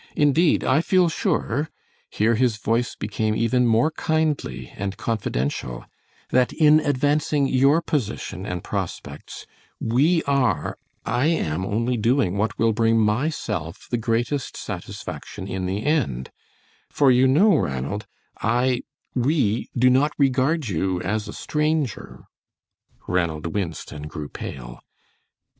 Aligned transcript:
Indeed, 0.15 0.63
I 0.63 0.81
feel 0.81 1.09
sure" 1.09 1.69
here 2.09 2.33
his 2.33 2.57
voice 2.57 2.95
became 2.95 3.35
even 3.35 3.67
more 3.67 3.91
kindly 3.91 4.73
and 4.75 4.97
confidential 4.97 5.85
"that 6.31 6.51
in 6.53 6.79
advancing 6.79 7.47
your 7.47 7.83
position 7.83 8.43
and 8.43 8.63
prospects 8.63 9.45
we 9.79 10.23
are 10.23 10.75
I 11.05 11.27
am 11.27 11.63
only 11.63 11.97
doing 11.97 12.35
what 12.35 12.57
will 12.57 12.73
bring 12.73 12.97
myself 12.97 13.85
the 13.91 13.97
greatest 13.97 14.57
satisfaction 14.57 15.47
in 15.47 15.67
the 15.67 15.85
end, 15.85 16.31
for 16.89 17.11
you 17.11 17.27
know, 17.27 17.55
Ranald, 17.55 18.07
I 18.41 18.81
we 19.13 19.69
do 19.77 19.91
not 19.91 20.13
regard 20.17 20.67
you 20.67 20.99
as 21.03 21.27
a 21.27 21.31
stranger." 21.33 22.23
Ranald 23.05 23.53
winced 23.53 23.91
and 23.91 24.09
grew 24.09 24.29
pale. 24.29 24.81